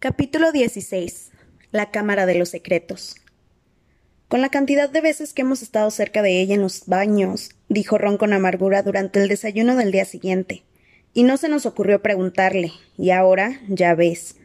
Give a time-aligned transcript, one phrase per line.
[0.00, 1.32] Capítulo 16.
[1.72, 3.16] La Cámara de los Secretos.
[4.28, 7.98] Con la cantidad de veces que hemos estado cerca de ella en los baños, dijo
[7.98, 10.62] Ron con amargura durante el desayuno del día siguiente,
[11.14, 14.36] y no se nos ocurrió preguntarle, y ahora ya ves.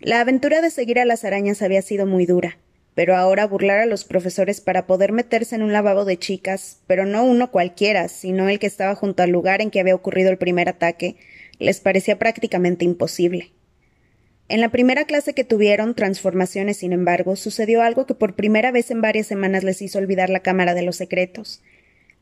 [0.00, 2.58] La aventura de seguir a las arañas había sido muy dura,
[2.96, 7.06] pero ahora burlar a los profesores para poder meterse en un lavabo de chicas, pero
[7.06, 10.38] no uno cualquiera, sino el que estaba junto al lugar en que había ocurrido el
[10.38, 11.18] primer ataque,
[11.60, 13.52] les parecía prácticamente imposible.
[14.48, 18.90] En la primera clase que tuvieron, Transformaciones, sin embargo, sucedió algo que por primera vez
[18.92, 21.62] en varias semanas les hizo olvidar la Cámara de los Secretos.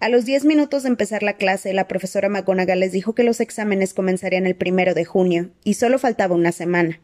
[0.01, 3.41] A los diez minutos de empezar la clase, la profesora McGonagall les dijo que los
[3.41, 7.01] exámenes comenzarían el primero de junio, y solo faltaba una semana.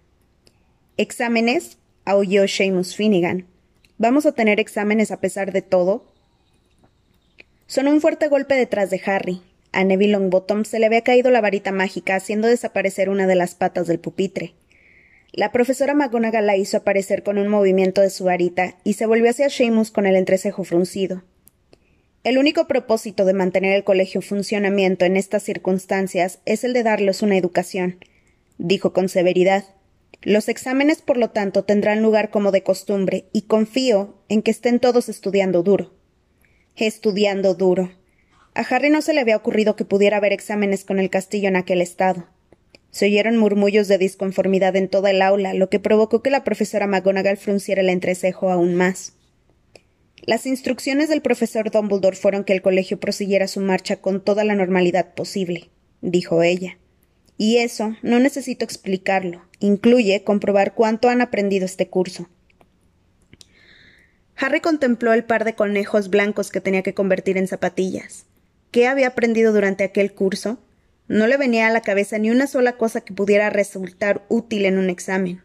[0.96, 1.78] ¿Exámenes?
[2.04, 3.46] aulló Seamus Finnegan.
[3.98, 6.06] ¿Vamos a tener exámenes a pesar de todo?
[7.66, 9.42] Sonó un fuerte golpe detrás de Harry.
[9.72, 13.54] A Neville Longbottom se le había caído la varita mágica, haciendo desaparecer una de las
[13.54, 14.54] patas del pupitre.
[15.32, 19.30] La profesora McGonagall la hizo aparecer con un movimiento de su varita y se volvió
[19.30, 21.22] hacia Seamus con el entrecejo fruncido.
[22.24, 26.82] El único propósito de mantener el colegio en funcionamiento en estas circunstancias es el de
[26.82, 28.04] darles una educación,
[28.58, 29.64] dijo con severidad.
[30.20, 34.80] Los exámenes, por lo tanto, tendrán lugar como de costumbre, y confío en que estén
[34.80, 35.94] todos estudiando duro.
[36.76, 37.90] Estudiando duro.
[38.54, 41.56] A Harry no se le había ocurrido que pudiera haber exámenes con el castillo en
[41.56, 42.26] aquel estado.
[42.90, 46.86] Se oyeron murmullos de disconformidad en toda el aula, lo que provocó que la profesora
[46.86, 49.14] McGonagall frunciera el entrecejo aún más.
[50.22, 54.54] Las instrucciones del profesor Dumbledore fueron que el colegio prosiguiera su marcha con toda la
[54.54, 55.70] normalidad posible,
[56.02, 56.78] dijo ella.
[57.38, 59.42] Y eso no necesito explicarlo.
[59.60, 62.28] Incluye comprobar cuánto han aprendido este curso.
[64.36, 68.26] Harry contempló el par de conejos blancos que tenía que convertir en zapatillas.
[68.70, 70.58] ¿Qué había aprendido durante aquel curso?
[71.10, 74.78] No le venía a la cabeza ni una sola cosa que pudiera resultar útil en
[74.78, 75.42] un examen.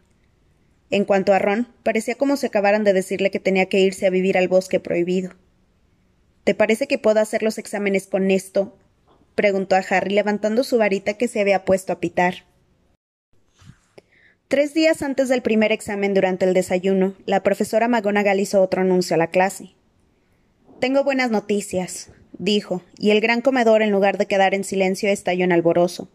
[0.90, 4.10] En cuanto a Ron, parecía como si acabaran de decirle que tenía que irse a
[4.10, 5.32] vivir al bosque prohibido.
[6.44, 8.78] ¿Te parece que puedo hacer los exámenes con esto?
[9.34, 12.44] preguntó a Harry levantando su varita que se había puesto a pitar.
[14.46, 19.14] Tres días antes del primer examen durante el desayuno, la profesora McGonagall hizo otro anuncio
[19.14, 19.74] a la clase.
[20.78, 25.44] Tengo buenas noticias, dijo, y el gran comedor, en lugar de quedar en silencio, estalló
[25.44, 26.08] en alborozo.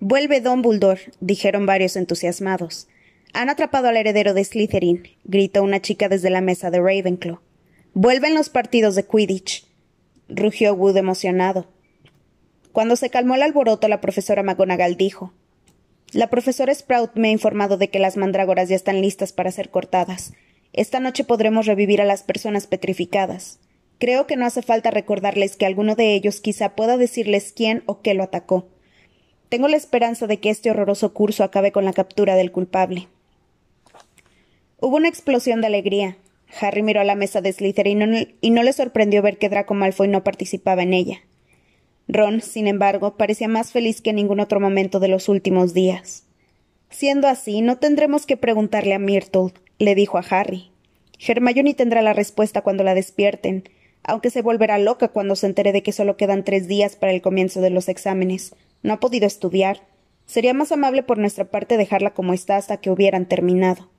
[0.00, 2.88] Vuelve Don Buldor, dijeron varios entusiasmados.
[3.34, 7.38] Han atrapado al heredero de Slytherin, gritó una chica desde la mesa de Ravenclaw.
[7.94, 9.66] Vuelven los partidos de Quidditch,
[10.28, 11.68] rugió Wood emocionado.
[12.72, 15.32] Cuando se calmó el alboroto, la profesora McGonagall dijo:
[16.12, 19.70] La profesora Sprout me ha informado de que las mandrágoras ya están listas para ser
[19.70, 20.32] cortadas.
[20.72, 23.60] Esta noche podremos revivir a las personas petrificadas.
[24.02, 28.00] Creo que no hace falta recordarles que alguno de ellos quizá pueda decirles quién o
[28.02, 28.66] qué lo atacó.
[29.48, 33.06] Tengo la esperanza de que este horroroso curso acabe con la captura del culpable.
[34.80, 36.16] Hubo una explosión de alegría.
[36.60, 40.08] Harry miró a la mesa de Slytherin y no le sorprendió ver que Draco Malfoy
[40.08, 41.20] no participaba en ella.
[42.08, 46.24] Ron, sin embargo, parecía más feliz que en ningún otro momento de los últimos días.
[46.90, 50.72] Siendo así, no tendremos que preguntarle a Myrtle, le dijo a Harry.
[51.24, 53.62] Hermione tendrá la respuesta cuando la despierten,
[54.04, 57.22] aunque se volverá loca cuando se entere de que solo quedan tres días para el
[57.22, 58.54] comienzo de los exámenes.
[58.82, 59.86] No ha podido estudiar.
[60.26, 63.90] Sería más amable por nuestra parte dejarla como está hasta que hubieran terminado.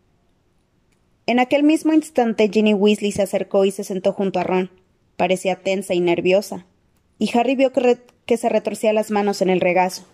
[1.25, 4.71] En aquel mismo instante Ginny Weasley se acercó y se sentó junto a Ron.
[5.15, 6.65] Parecía tensa y nerviosa.
[7.17, 10.05] Y Harry vio que, se retorcía las manos en el regazo.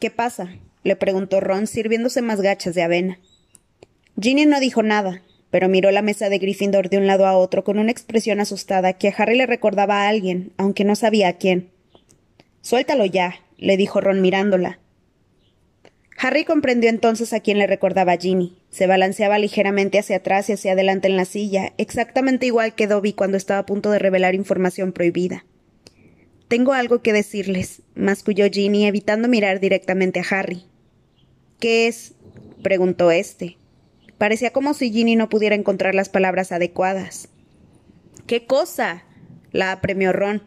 [0.00, 0.48] ¿Qué pasa?
[0.82, 3.20] le preguntó Ron, sirviéndose más gachas de avena.
[4.20, 7.64] Ginny no dijo nada, pero miró la mesa de Gryffindor de un lado a otro
[7.64, 11.32] con una expresión asustada que a Harry le recordaba a alguien, aunque no sabía a
[11.34, 11.70] quién.
[12.60, 14.78] Suéltalo ya, le dijo Ron mirándola.
[16.20, 18.58] Harry comprendió entonces a quién le recordaba a Ginny.
[18.70, 23.12] Se balanceaba ligeramente hacia atrás y hacia adelante en la silla, exactamente igual que Dobby
[23.12, 25.44] cuando estaba a punto de revelar información prohibida.
[26.48, 30.64] Tengo algo que decirles, masculló Ginny, evitando mirar directamente a Harry.
[31.60, 32.14] ¿Qué es?
[32.62, 33.58] preguntó éste.
[34.18, 37.28] Parecía como si Ginny no pudiera encontrar las palabras adecuadas.
[38.26, 39.04] ¿Qué cosa?
[39.52, 40.42] la apremió Ron.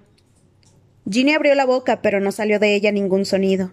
[1.09, 3.71] Ginny abrió la boca, pero no salió de ella ningún sonido.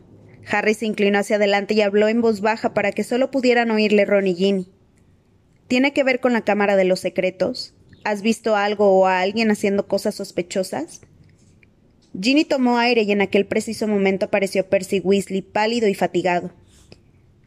[0.51, 4.05] Harry se inclinó hacia adelante y habló en voz baja para que solo pudieran oírle
[4.07, 4.69] Ron y Ginny.
[5.67, 7.75] ¿Tiene que ver con la Cámara de los Secretos?
[8.05, 11.03] ¿Has visto algo o a alguien haciendo cosas sospechosas?
[12.19, 16.53] Ginny tomó aire y en aquel preciso momento apareció Percy Weasley, pálido y fatigado.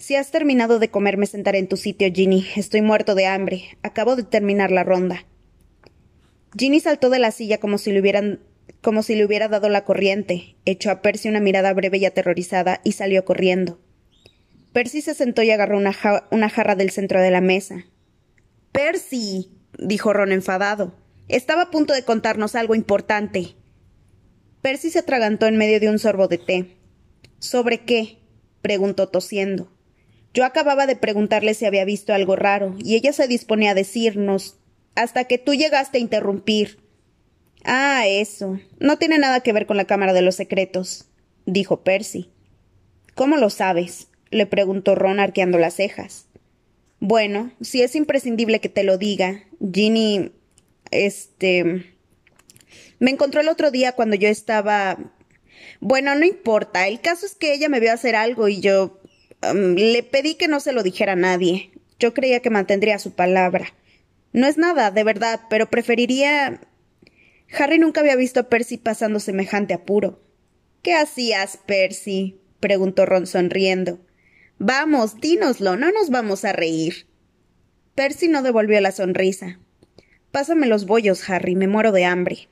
[0.02, 2.48] Si has terminado de comer, me sentaré en tu sitio, Ginny.
[2.56, 3.78] Estoy muerto de hambre.
[3.84, 5.28] Acabo de terminar la ronda.
[6.58, 8.40] Ginny saltó de la silla como si le hubieran
[8.82, 12.82] como si le hubiera dado la corriente, echó a Percy una mirada breve y aterrorizada
[12.84, 13.80] y salió corriendo.
[14.74, 15.94] Percy se sentó y agarró una,
[16.32, 17.86] una jarra del centro de la mesa.
[18.72, 20.96] Percy, dijo Ron enfadado.
[21.28, 23.56] Estaba a punto de contarnos algo importante.
[24.64, 26.76] Percy se atragantó en medio de un sorbo de té.
[27.38, 28.18] ¿Sobre qué?
[28.64, 29.70] preguntó tosiendo.
[30.34, 34.58] Yo acababa de preguntarle si había visto algo raro, y ella se disponía a decirnos,
[34.96, 36.80] hasta que tú llegaste a interrumpir.
[37.64, 38.60] Ah, eso.
[38.80, 41.06] No tiene nada que ver con la Cámara de los Secretos,
[41.46, 42.30] dijo Percy.
[43.16, 44.08] ¿Cómo lo sabes?
[44.32, 46.26] le preguntó Ron arqueando las cejas.
[47.02, 49.44] Bueno, si es imprescindible que te lo diga,
[49.74, 50.32] Ginny.
[50.92, 51.86] este.
[53.00, 54.98] Me encontró el otro día cuando yo estaba.
[55.80, 56.88] Bueno, no importa.
[56.88, 59.01] El caso es que ella me vio hacer algo y yo.
[59.42, 61.72] Le pedí que no se lo dijera a nadie.
[62.00, 63.74] Yo creía que mantendría su palabra.
[64.34, 66.62] No es nada, de verdad, pero preferiría.
[67.58, 70.22] Harry nunca había visto a Percy pasando semejante apuro.
[70.82, 72.40] ¿Qué hacías, Percy?
[72.60, 74.00] preguntó Ron sonriendo.
[74.58, 77.08] Vamos, dínoslo, no nos vamos a reír.
[77.96, 79.60] Percy no devolvió la sonrisa.
[80.32, 82.48] Pásame los bollos, Harry, me muero de hambre.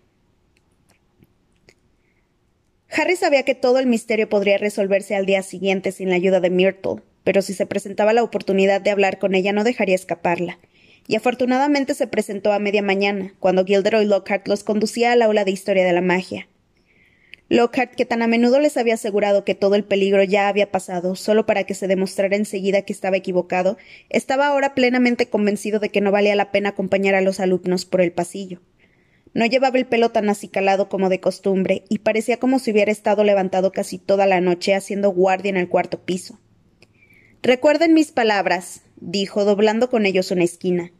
[2.91, 6.49] Harry sabía que todo el misterio podría resolverse al día siguiente sin la ayuda de
[6.49, 10.59] Myrtle, pero si se presentaba la oportunidad de hablar con ella no dejaría escaparla.
[11.07, 15.51] Y afortunadamente se presentó a media mañana, cuando Gilderoy Lockhart los conducía al aula de
[15.51, 16.47] historia de la magia.
[17.47, 21.15] Lockhart, que tan a menudo les había asegurado que todo el peligro ya había pasado,
[21.15, 23.77] solo para que se demostrara enseguida que estaba equivocado,
[24.09, 28.01] estaba ahora plenamente convencido de que no valía la pena acompañar a los alumnos por
[28.01, 28.61] el pasillo.
[29.33, 33.23] No llevaba el pelo tan acicalado como de costumbre, y parecía como si hubiera estado
[33.23, 36.39] levantado casi toda la noche haciendo guardia en el cuarto piso.
[37.41, 40.91] Recuerden mis palabras, dijo, doblando con ellos una esquina.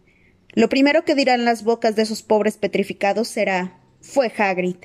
[0.54, 4.78] Lo primero que dirán las bocas de esos pobres petrificados será fue Hagrid.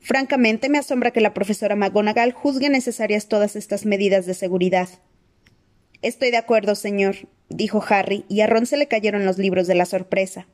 [0.00, 4.88] Francamente, me asombra que la profesora McGonagall juzgue necesarias todas estas medidas de seguridad.
[6.00, 7.16] Estoy de acuerdo, señor,
[7.48, 10.46] dijo Harry, y a Ron se le cayeron los libros de la sorpresa.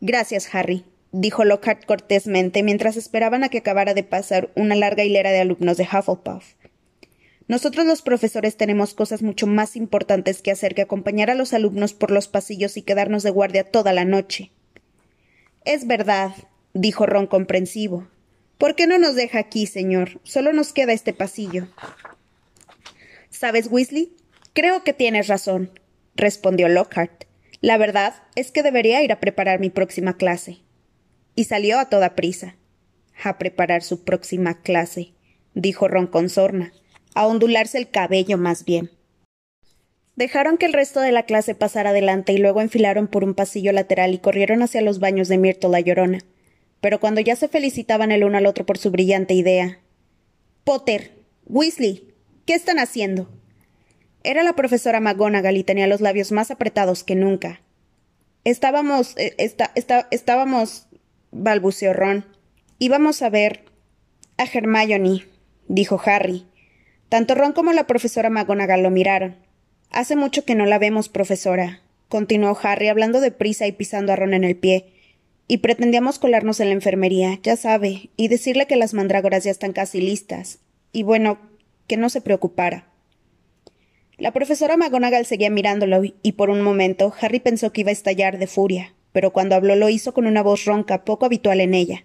[0.00, 0.84] Gracias, Harry,
[1.20, 5.78] dijo Lockhart cortésmente mientras esperaban a que acabara de pasar una larga hilera de alumnos
[5.78, 6.54] de Hufflepuff.
[7.48, 11.94] Nosotros los profesores tenemos cosas mucho más importantes que hacer que acompañar a los alumnos
[11.94, 14.50] por los pasillos y quedarnos de guardia toda la noche.
[15.64, 16.32] Es verdad,
[16.74, 18.08] dijo Ron comprensivo.
[18.58, 20.20] ¿Por qué no nos deja aquí, señor?
[20.22, 21.68] Solo nos queda este pasillo.
[23.30, 24.16] ¿Sabes, Weasley?
[24.52, 25.78] Creo que tienes razón,
[26.14, 27.24] respondió Lockhart.
[27.60, 30.65] La verdad es que debería ir a preparar mi próxima clase.
[31.36, 32.56] Y salió a toda prisa.
[33.22, 35.12] A preparar su próxima clase,
[35.54, 36.72] dijo Ron con sorna,
[37.14, 38.90] a ondularse el cabello más bien.
[40.16, 43.70] Dejaron que el resto de la clase pasara adelante y luego enfilaron por un pasillo
[43.70, 46.18] lateral y corrieron hacia los baños de Myrtle la Llorona
[46.80, 49.80] pero cuando ya se felicitaban el uno al otro por su brillante idea.
[50.64, 51.12] Potter,
[51.46, 53.28] Weasley, ¿qué están haciendo?
[54.22, 57.60] Era la profesora McGonagall y tenía los labios más apretados que nunca.
[58.44, 59.16] Estábamos.
[59.16, 59.34] Eh,
[60.10, 60.86] estábamos.
[61.30, 62.24] Balbuceó Ron.
[62.78, 63.64] Íbamos a ver.
[64.36, 65.24] a Hermione,
[65.68, 66.46] dijo Harry.
[67.08, 69.36] Tanto Ron como la profesora McGonagall lo miraron.
[69.90, 74.34] Hace mucho que no la vemos, profesora, continuó Harry hablando deprisa y pisando a Ron
[74.34, 74.92] en el pie.
[75.48, 79.72] Y pretendíamos colarnos en la enfermería, ya sabe, y decirle que las mandrágoras ya están
[79.72, 80.58] casi listas.
[80.92, 81.38] Y bueno,
[81.86, 82.88] que no se preocupara.
[84.18, 88.38] La profesora McGonagall seguía mirándolo y por un momento Harry pensó que iba a estallar
[88.38, 92.04] de furia, pero cuando habló lo hizo con una voz ronca poco habitual en ella.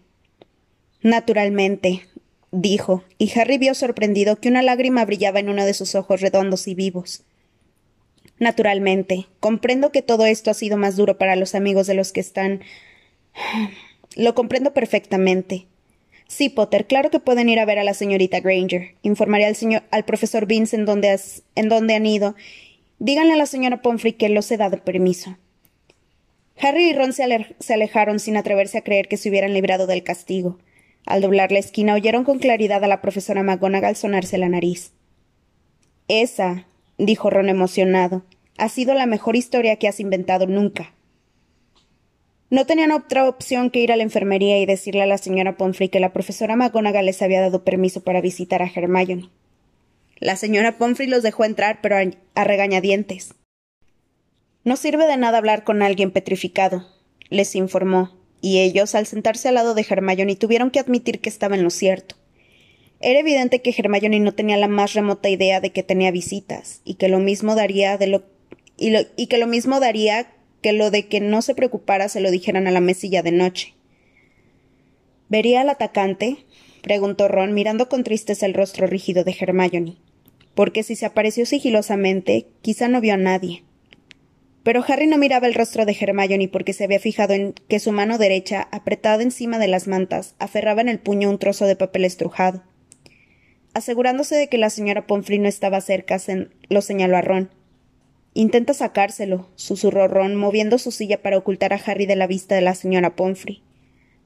[1.02, 2.08] Naturalmente,
[2.54, 6.70] dijo, y Harry vio sorprendido que una lágrima brillaba en uno de sus ojos redondos
[6.70, 7.26] y vivos.
[8.40, 12.22] Naturalmente, comprendo que todo esto ha sido más duro para los amigos de los que
[12.22, 12.62] están
[14.16, 15.68] lo comprendo perfectamente.
[16.30, 18.96] Sí, Potter, claro que pueden ir a ver a la señorita Granger.
[19.02, 21.20] Informaré al señor, al profesor Vince en dónde,
[21.56, 22.36] en dónde han ido.
[23.00, 25.36] Díganle a la señora Pomfrey que los he dado permiso.
[26.62, 27.24] Harry y Ron se,
[27.74, 30.60] alejaron sin atreverse a creer que se hubieran librado del castigo.
[31.06, 34.92] Al doblar la esquina oyeron con claridad a la profesora McGonagall sonarse la nariz.
[36.08, 38.24] Esa, dijo Ron emocionado,
[38.58, 40.94] ha sido la mejor historia que has inventado nunca.
[42.52, 45.90] No tenían otra opción que ir a la enfermería y decirle a la señora Pomfrey
[45.90, 49.30] que la profesora McGonagall les había dado permiso para visitar a Hermione.
[50.20, 51.96] La señora Pomfrey los dejó entrar, pero
[52.36, 53.34] a, regañadientes.
[54.64, 56.88] No sirve de nada hablar con alguien petrificado,
[57.30, 61.56] les informó, y ellos, al sentarse al lado de Hermione, tuvieron que admitir que estaba
[61.56, 62.16] en lo cierto.
[63.00, 66.96] Era evidente que Hermione no tenía la más remota idea de que tenía visitas, y
[66.96, 68.24] que lo mismo daría de lo
[68.78, 72.68] y, que lo mismo daría que lo de que no se preocupara se lo dijeran
[72.68, 73.74] a la mesilla de noche.
[75.30, 76.46] ¿Vería al atacante?
[76.82, 79.98] preguntó Ron, mirando con tristeza el rostro rígido de Hermione.
[80.56, 83.64] porque si se apareció sigilosamente, quizá no vio a nadie.
[84.64, 87.92] Pero Harry no miraba el rostro de Hermione porque se había fijado en que su
[87.92, 92.06] mano derecha, apretada encima de las mantas, aferraba en el puño un trozo de papel
[92.06, 92.64] estrujado.
[93.74, 96.18] Asegurándose de que la señora Pomfrey no estaba cerca,
[96.70, 97.50] lo señaló a Ron.
[98.34, 102.62] Intenta sacárselo, susurró Ron, moviendo su silla para ocultar a Harry de la vista de
[102.62, 103.64] la señora Pomfrey.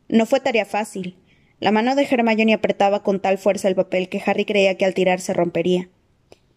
[0.09, 1.15] No fue tarea fácil.
[1.59, 4.93] La mano de Hermione apretaba con tal fuerza el papel que Harry creía que al
[4.93, 5.89] tirar se rompería.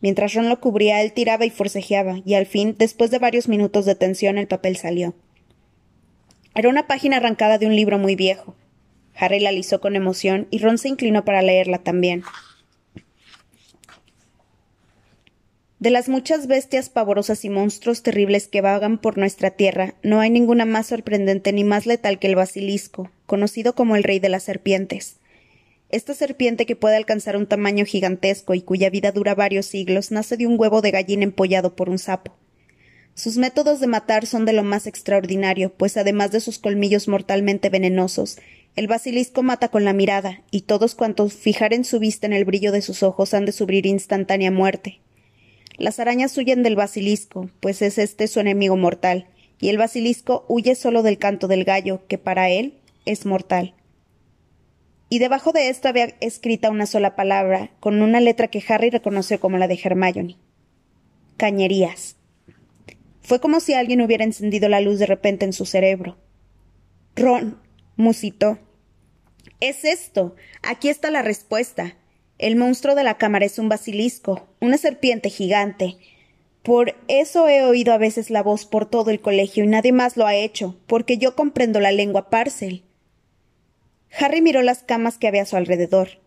[0.01, 3.85] Mientras Ron lo cubría, él tiraba y forcejeaba, y al fin, después de varios minutos
[3.85, 5.15] de tensión, el papel salió.
[6.55, 8.55] Era una página arrancada de un libro muy viejo.
[9.15, 12.23] Harry la alisó con emoción y Ron se inclinó para leerla también.
[15.81, 20.31] De las muchas bestias pavorosas y monstruos terribles que vagan por nuestra tierra, no hay
[20.31, 24.43] ninguna más sorprendente ni más letal que el basilisco, conocido como el rey de las
[24.43, 25.19] serpientes.
[25.91, 30.37] Esta serpiente que puede alcanzar un tamaño gigantesco y cuya vida dura varios siglos nace
[30.37, 32.37] de un huevo de gallina empollado por un sapo.
[33.15, 37.71] Sus métodos de matar son de lo más extraordinario, pues además de sus colmillos mortalmente
[37.71, 38.39] venenosos,
[38.77, 42.71] el basilisco mata con la mirada, y todos cuantos fijaren su vista en el brillo
[42.71, 45.01] de sus ojos han de sufrir instantánea muerte.
[45.79, 49.27] Las arañas huyen del basilisco, pues es este su enemigo mortal,
[49.59, 53.75] y el basilisco huye solo del canto del gallo, que para él es mortal
[55.09, 59.41] y debajo de esto había escrita una sola palabra, con una letra que Harry reconoció
[59.41, 60.37] como la de Hermione.
[61.37, 62.17] Cañerías.
[63.23, 66.17] Fue como si alguien hubiera encendido la luz de repente en su cerebro.
[67.17, 67.59] Ron,
[67.97, 68.59] musitó.
[69.61, 70.37] Es esto.
[70.63, 71.97] Aquí está la respuesta.
[72.39, 75.97] El monstruo de la cámara es un basilisco, una serpiente gigante.
[76.63, 80.17] Por eso he oído a veces la voz por todo el colegio y nadie más
[80.17, 82.85] lo ha hecho, porque yo comprendo la lengua parcel.
[84.17, 86.21] Harry miró las camas que había a su alrededor.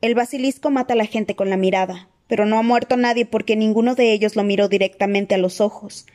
[0.00, 3.56] El basilisco mata a la gente con la mirada, pero no ha muerto nadie porque
[3.56, 6.06] ninguno de ellos lo miró directamente a los ojos.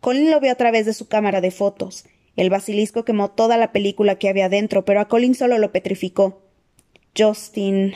[0.00, 2.04] Colin lo vio a través de su cámara de fotos.
[2.36, 6.42] El basilisco quemó toda la película que había dentro, pero a Colin solo lo petrificó.
[7.16, 7.94] Justin.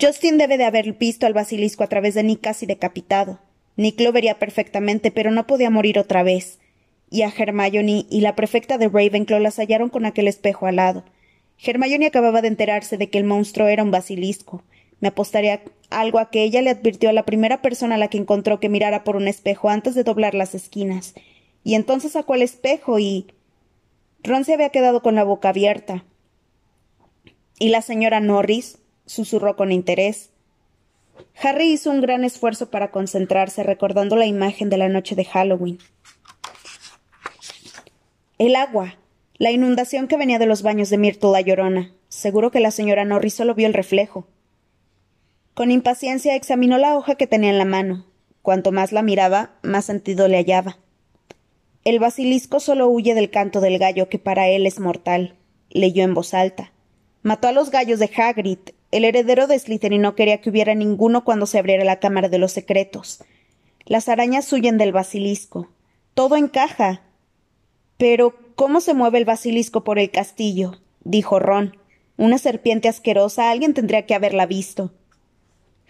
[0.00, 3.40] Justin debe de haber visto al basilisco a través de Nick casi decapitado.
[3.76, 6.60] Nick lo vería perfectamente, pero no podía morir otra vez.
[7.10, 11.04] Y a Hermione y la prefecta de Ravenclaw las hallaron con aquel espejo al lado.
[11.62, 14.62] Hermione acababa de enterarse de que el monstruo era un basilisco.
[15.00, 18.18] Me apostaría algo a que ella le advirtió a la primera persona a la que
[18.18, 21.14] encontró que mirara por un espejo antes de doblar las esquinas.
[21.62, 23.26] Y entonces sacó el espejo y.
[24.22, 26.04] Ron se había quedado con la boca abierta.
[27.58, 28.78] ¿Y la señora Norris?
[29.06, 30.30] susurró con interés.
[31.42, 35.78] Harry hizo un gran esfuerzo para concentrarse, recordando la imagen de la noche de Halloween.
[38.38, 38.96] El agua,
[39.36, 41.92] la inundación que venía de los baños de Myrtle la llorona.
[42.08, 44.28] Seguro que la señora Norris solo vio el reflejo.
[45.54, 48.06] Con impaciencia examinó la hoja que tenía en la mano.
[48.42, 50.78] Cuanto más la miraba, más sentido le hallaba.
[51.84, 55.34] El basilisco solo huye del canto del gallo, que para él es mortal,
[55.70, 56.72] leyó en voz alta.
[57.22, 58.58] Mató a los gallos de Hagrid.
[58.90, 62.38] El heredero de Slytherin no quería que hubiera ninguno cuando se abriera la cámara de
[62.38, 63.24] los secretos.
[63.84, 65.68] Las arañas huyen del basilisco.
[66.14, 67.02] Todo encaja.
[67.98, 70.80] Pero ¿Cómo se mueve el basilisco por el castillo?
[71.02, 71.76] dijo Ron.
[72.16, 73.50] Una serpiente asquerosa.
[73.50, 74.92] Alguien tendría que haberla visto.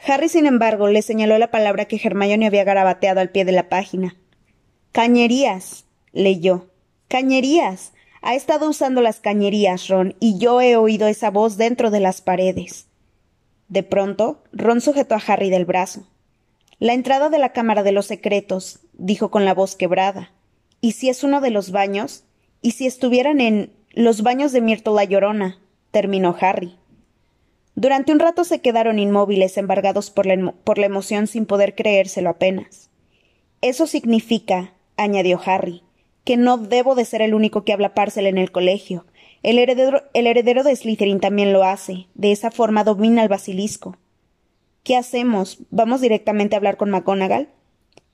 [0.06, 3.68] Harry, sin embargo, le señaló la palabra que Hermione había garabateado al pie de la
[3.68, 4.16] página.
[4.92, 5.85] Cañerías.
[6.12, 6.71] leyó.
[7.09, 7.92] Cañerías.
[8.23, 12.23] Ha estado usando las cañerías, Ron, y yo he oído esa voz dentro de las
[12.23, 12.87] paredes.
[13.68, 16.06] De pronto, Ron sujetó a Harry del brazo.
[16.78, 20.33] La entrada de la Cámara de los Secretos, dijo con la voz quebrada.
[20.80, 22.25] ¿Y si es uno de los baños?
[22.64, 25.59] ¿Y si estuvieran en los baños de Myrtle la Llorona?
[25.90, 26.78] terminó Harry.
[27.75, 32.30] Durante un rato se quedaron inmóviles, embargados por la, por la emoción sin poder creérselo
[32.30, 32.88] apenas.
[33.61, 35.83] Eso significa, añadió Harry,
[36.25, 39.04] que no debo de ser el único que habla parcel en el colegio.
[39.42, 42.06] El heredero, el heredero de Slytherin también lo hace.
[42.14, 43.99] De esa forma domina el basilisco.
[44.85, 45.59] ¿Qué hacemos?
[45.71, 47.50] ¿Vamos directamente a hablar con McGonagall?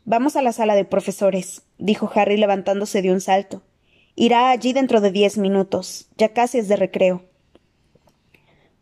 [0.04, 3.62] Vamos a la sala de profesores, dijo Harry levantándose de un salto.
[4.22, 6.06] Irá allí dentro de diez minutos.
[6.18, 7.22] Ya casi es de recreo.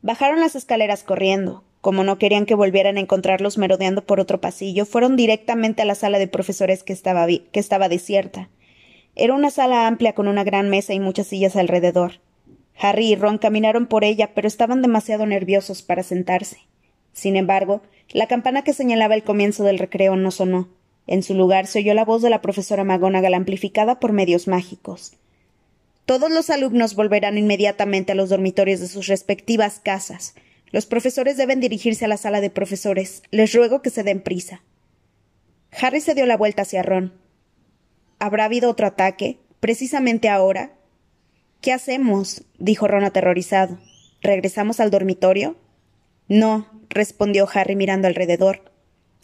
[0.02, 1.62] Bajaron las escaleras corriendo.
[1.80, 5.94] Como no querían que volvieran a encontrarlos merodeando por otro pasillo, fueron directamente a la
[5.94, 8.50] sala de profesores que estaba, que estaba desierta.
[9.14, 12.14] Era una sala amplia con una gran mesa y muchas sillas alrededor.
[12.76, 16.62] Harry y Ron caminaron por ella, pero estaban demasiado nerviosos para sentarse.
[17.12, 20.66] Sin embargo, la campana que señalaba el comienzo del recreo no sonó.
[21.06, 25.12] En su lugar se oyó la voz de la profesora McGonagall amplificada por medios mágicos.
[26.08, 30.34] Todos los alumnos volverán inmediatamente a los dormitorios de sus respectivas casas.
[30.70, 33.22] Los profesores deben dirigirse a la sala de profesores.
[33.30, 34.62] Les ruego que se den prisa.
[35.70, 37.12] Harry se dio la vuelta hacia Ron.
[38.18, 39.40] ¿Habrá habido otro ataque?
[39.60, 40.78] ¿Precisamente ahora?
[41.60, 42.42] ¿Qué hacemos?
[42.58, 43.78] dijo Ron aterrorizado.
[44.22, 45.58] ¿Regresamos al dormitorio?
[46.26, 48.72] No, respondió Harry mirando alrededor.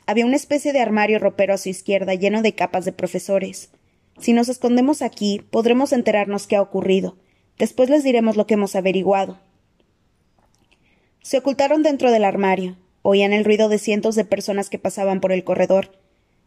[0.04, 3.70] Había una especie de armario ropero a su izquierda lleno de capas de profesores.
[4.18, 7.16] Si nos escondemos aquí, podremos enterarnos qué ha ocurrido.
[7.58, 9.38] Después les diremos lo que hemos averiguado.
[11.22, 12.76] Se ocultaron dentro del armario.
[13.02, 15.98] Oían el ruido de cientos de personas que pasaban por el corredor.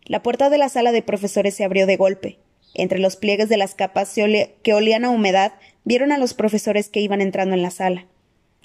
[0.05, 2.39] La puerta de la sala de profesores se abrió de golpe.
[2.73, 7.01] Entre los pliegues de las capas que olían a humedad, vieron a los profesores que
[7.01, 8.05] iban entrando en la sala.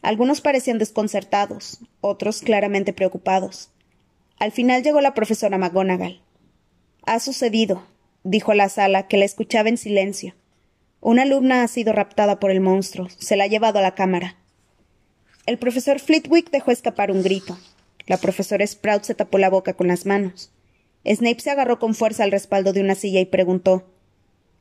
[0.03, 3.71] Algunos parecían desconcertados, otros claramente preocupados.
[4.39, 6.21] Al final llegó la profesora McGonagall.
[7.07, 7.85] Ha sucedido,
[8.25, 10.35] dijo la sala, que la escuchaba en silencio.
[11.01, 13.09] Una alumna ha sido raptada por el monstruo.
[13.19, 14.37] Se la ha llevado a la cámara.
[15.47, 17.59] El profesor Flitwick dejó escapar un grito.
[18.07, 20.53] La profesora Sprout se tapó la boca con las manos.
[21.05, 23.85] Snape se agarró con fuerza al respaldo de una silla y preguntó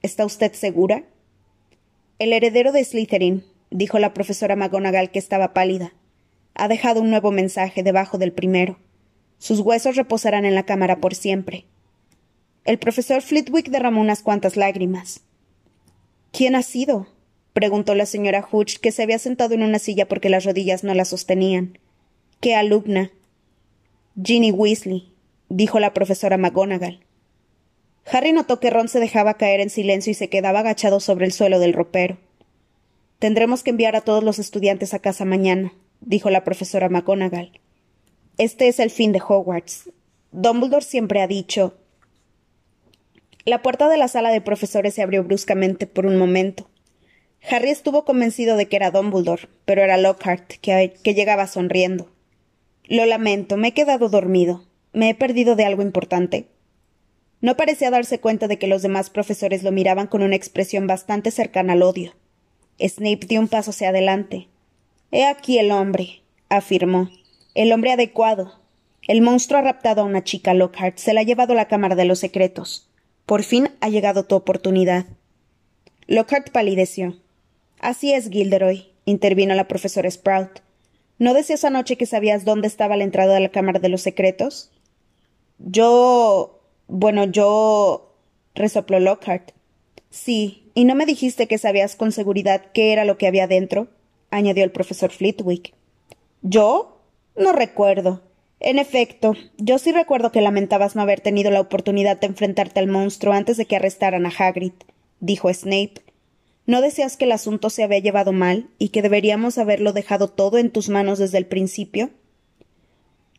[0.01, 1.03] ¿Está usted segura?
[2.17, 5.93] El heredero de Slytherin, dijo la profesora McGonagall que estaba pálida,
[6.55, 8.79] ha dejado un nuevo mensaje debajo del primero.
[9.37, 11.65] Sus huesos reposarán en la cámara por siempre.
[12.63, 15.21] El profesor Flitwick derramó unas cuantas lágrimas.
[16.31, 17.07] ¿Quién ha sido?
[17.53, 20.93] preguntó la señora Hooch, que se había sentado en una silla porque las rodillas no
[20.93, 21.79] la sostenían.
[22.39, 23.11] ¿Qué alumna?
[24.21, 25.11] Ginny Weasley,
[25.49, 27.03] dijo la profesora McGonagall.
[28.05, 31.31] Harry notó que Ron se dejaba caer en silencio y se quedaba agachado sobre el
[31.31, 32.17] suelo del ropero.
[33.19, 37.59] Tendremos que enviar a todos los estudiantes a casa mañana, dijo la profesora McGonagall.
[38.37, 39.89] Este es el fin de Hogwarts.
[40.31, 41.75] Dumbledore siempre ha dicho
[43.45, 46.69] la puerta de la sala de profesores se abrió bruscamente por un momento.
[47.49, 52.11] Harry estuvo convencido de que era Dumbledore, pero era Lockhart, que, llegaba sonriendo.
[52.83, 54.65] Lo lamento, me he quedado dormido.
[54.93, 56.47] ¿Me he perdido de algo importante?
[57.39, 61.31] No parecía darse cuenta de que los demás profesores lo miraban con una expresión bastante
[61.31, 62.13] cercana al odio.
[62.79, 64.47] Snape dio un paso hacia adelante.
[65.11, 67.09] He aquí el hombre, afirmó.
[67.55, 68.59] El hombre adecuado.
[69.07, 70.97] El monstruo ha raptado a una chica, Lockhart.
[70.97, 72.90] Se la ha llevado a la Cámara de los Secretos.
[73.31, 75.05] Por fin ha llegado tu oportunidad.
[76.05, 77.15] Lockhart palideció.
[77.79, 80.59] Así es, Gilderoy, intervino la profesora Sprout.
[81.17, 84.69] ¿No decías anoche que sabías dónde estaba la entrada de la Cámara de los Secretos?
[85.59, 86.59] Yo.
[86.89, 88.17] Bueno, yo.
[88.53, 89.53] resopló Lockhart.
[90.09, 93.87] Sí, y no me dijiste que sabías con seguridad qué era lo que había dentro,
[94.29, 95.73] añadió el profesor Flitwick.
[96.41, 96.99] ¿Yo?
[97.37, 98.23] No recuerdo.
[98.63, 102.87] En efecto, yo sí recuerdo que lamentabas no haber tenido la oportunidad de enfrentarte al
[102.87, 104.73] monstruo antes de que arrestaran a Hagrid,
[105.19, 105.95] dijo Snape.
[106.67, 110.59] ¿No deseas que el asunto se había llevado mal y que deberíamos haberlo dejado todo
[110.59, 112.11] en tus manos desde el principio?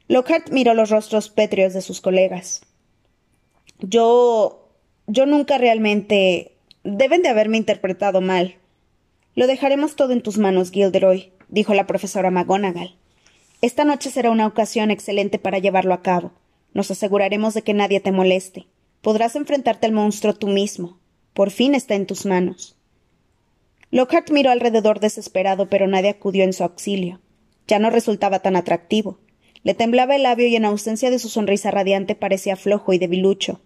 [0.08, 2.62] Lockhart miró los rostros pétreos de sus colegas.
[3.78, 4.70] Yo.
[5.06, 6.56] yo nunca realmente.
[6.82, 8.56] deben de haberme interpretado mal.
[9.36, 12.96] Lo dejaremos todo en tus manos, Gilderoy, dijo la profesora McGonagall.
[13.62, 16.32] Esta noche será una ocasión excelente para llevarlo a cabo.
[16.74, 18.66] Nos aseguraremos de que nadie te moleste.
[19.02, 20.98] Podrás enfrentarte al monstruo tú mismo.
[21.32, 22.76] Por fin está en tus manos.
[23.92, 27.20] Lockhart miró alrededor desesperado, pero nadie acudió en su auxilio.
[27.68, 29.20] Ya no resultaba tan atractivo.
[29.62, 33.60] Le temblaba el labio y en ausencia de su sonrisa radiante parecía flojo y debilucho.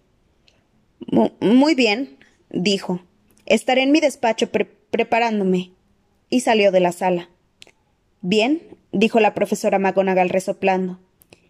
[1.41, 2.19] Muy bien,
[2.51, 3.01] dijo.
[3.47, 4.51] Estaré en mi despacho
[4.91, 5.71] preparándome.
[6.29, 7.29] Y salió de la sala.
[8.21, 10.99] Bien, dijo la profesora McGonagall resoplando.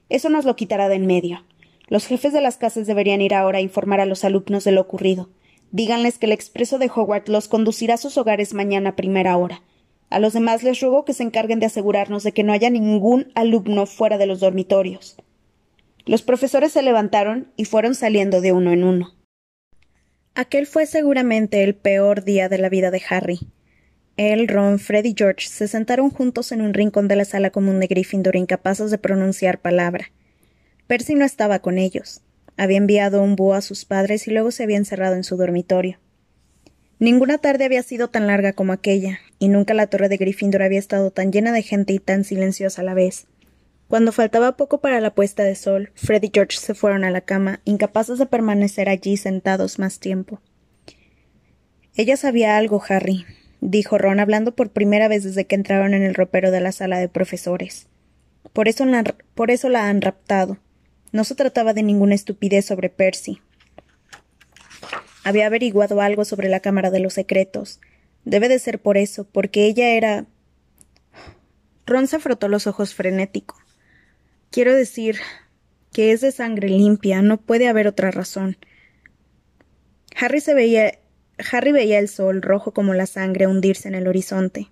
[0.10, 1.46] Eso nos lo quitará de en medio.
[1.88, 4.82] Los jefes de las casas deberían ir ahora a informar a los alumnos de lo
[4.82, 5.30] ocurrido.
[5.72, 9.62] Díganles que el expreso de Hogwarts los conducirá a sus hogares mañana a primera hora.
[10.10, 13.32] A los demás les ruego que se encarguen de asegurarnos de que no haya ningún
[13.36, 15.18] alumno fuera de los dormitorios.
[16.06, 19.14] Los profesores se levantaron y fueron saliendo de uno en uno.
[20.36, 23.40] Aquel fue seguramente el peor día de la vida de Harry.
[24.18, 27.80] Él, Ron, Fred y George se sentaron juntos en un rincón de la sala común
[27.80, 30.12] de Gryffindor incapaces de pronunciar palabra.
[30.88, 32.22] Percy no estaba con ellos.
[32.58, 36.00] Había enviado un búho a sus padres y luego se había encerrado en su dormitorio.
[36.98, 40.80] Ninguna tarde había sido tan larga como aquella, y nunca la torre de Gryffindor había
[40.80, 43.28] estado tan llena de gente y tan silenciosa a la vez.
[43.88, 47.22] Cuando faltaba poco para la puesta de sol, Fred y George se fueron a la
[47.22, 50.42] cama, incapaces de permanecer allí sentados más tiempo.
[51.96, 53.26] Ella sabía algo, Harry,
[53.62, 57.00] dijo Ron hablando por primera vez desde que entraron en el ropero de la sala
[57.00, 57.88] de profesores.
[58.54, 59.04] Por eso, la,
[59.36, 60.58] por eso la han raptado.
[61.12, 63.42] No se trataba de ninguna estupidez sobre Percy.
[65.24, 67.80] Había averiguado algo sobre la Cámara de los Secretos.
[68.24, 70.26] Debe de ser por eso, porque ella era.
[71.86, 73.58] Ron se frotó los ojos frenético.
[74.52, 75.18] Quiero decir.
[75.94, 78.58] que es de sangre limpia, no puede haber otra razón.
[80.16, 81.00] Harry se veía
[81.52, 84.70] Harry veía el sol, rojo como la sangre, hundirse en el horizonte.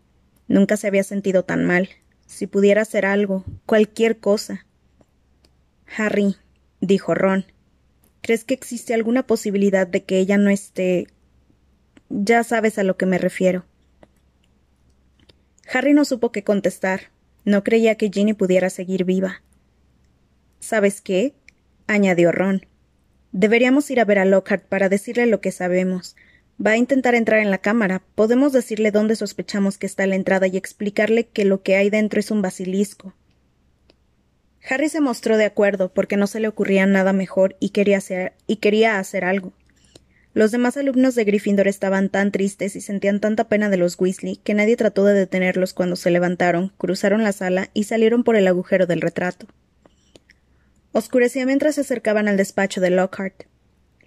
[0.47, 1.89] Nunca se había sentido tan mal.
[2.25, 4.65] Si pudiera hacer algo, cualquier cosa.
[5.97, 6.35] Harry,
[6.81, 7.45] dijo Ron,
[8.21, 11.07] ¿crees que existe alguna posibilidad de que ella no esté.
[12.09, 13.65] ya sabes a lo que me refiero?
[15.71, 17.11] Harry no supo qué contestar.
[17.43, 19.43] No creía que Ginny pudiera seguir viva.
[20.59, 21.35] ¿Sabes qué?
[21.87, 22.65] añadió Ron.
[23.31, 26.15] Deberíamos ir a ver a Lockhart para decirle lo que sabemos.
[26.63, 28.01] Va a intentar entrar en la cámara.
[28.15, 32.19] Podemos decirle dónde sospechamos que está la entrada y explicarle que lo que hay dentro
[32.19, 33.13] es un basilisco.
[34.67, 38.33] Harry se mostró de acuerdo porque no se le ocurría nada mejor y quería hacer,
[38.47, 39.53] y quería hacer algo.
[40.33, 44.37] Los demás alumnos de Gryffindor estaban tan tristes y sentían tanta pena de los Weasley
[44.37, 48.47] que nadie trató de detenerlos cuando se levantaron, cruzaron la sala y salieron por el
[48.47, 49.47] agujero del retrato.
[50.91, 53.43] Oscurecía mientras se acercaban al despacho de Lockhart.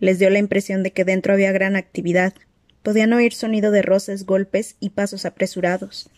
[0.01, 2.35] Les dio la impresión de que dentro había gran actividad.
[2.83, 6.11] Podían oír sonido de roces, golpes y pasos apresurados.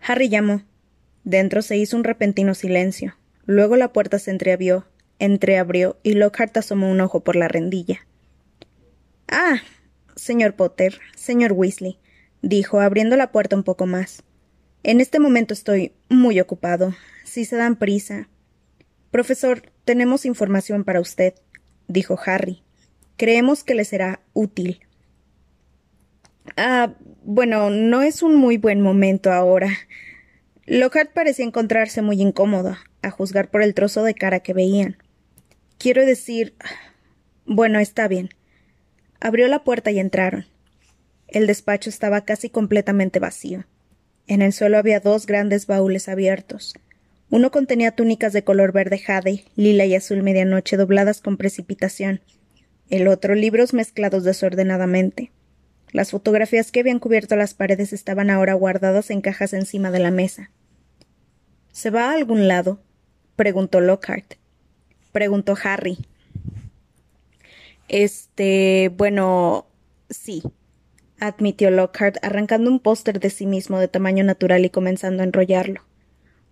[0.00, 0.62] Harry llamó.
[1.24, 3.16] Dentro se hizo un repentino silencio.
[3.46, 4.86] Luego la puerta se entreabrió,
[5.18, 8.06] entreabrió y Lockhart asomó un ojo por la rendilla.
[9.28, 9.62] Ah,
[10.16, 11.98] señor Potter, señor Weasley,
[12.42, 14.22] dijo, abriendo la puerta un poco más.
[14.82, 16.94] En este momento estoy muy ocupado.
[17.24, 18.28] Si se dan prisa.
[19.10, 21.34] Profesor, tenemos información para usted
[21.88, 22.62] dijo Harry.
[23.16, 24.80] Creemos que le será útil.
[26.56, 29.68] Ah, bueno, no es un muy buen momento ahora.
[30.66, 34.96] Lockhart parecía encontrarse muy incómodo, a juzgar por el trozo de cara que veían.
[35.78, 36.54] Quiero decir.
[37.46, 38.30] Bueno, está bien.
[39.20, 40.46] Abrió la puerta y entraron.
[41.28, 43.64] El despacho estaba casi completamente vacío.
[44.26, 46.74] En el suelo había dos grandes baúles abiertos.
[47.34, 52.20] Uno contenía túnicas de color verde jade, lila y azul medianoche dobladas con precipitación.
[52.90, 55.32] El otro libros mezclados desordenadamente.
[55.90, 60.12] Las fotografías que habían cubierto las paredes estaban ahora guardadas en cajas encima de la
[60.12, 60.52] mesa.
[61.72, 62.78] ¿Se va a algún lado?
[63.34, 64.34] preguntó Lockhart.
[65.10, 65.98] Preguntó Harry.
[67.88, 68.92] Este.
[68.96, 69.66] bueno.
[70.08, 70.44] sí,
[71.18, 75.82] admitió Lockhart, arrancando un póster de sí mismo de tamaño natural y comenzando a enrollarlo.